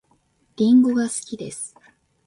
[0.55, 1.75] りんごが好きです